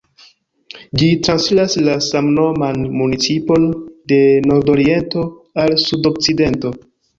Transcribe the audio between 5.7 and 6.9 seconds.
sudokcidento.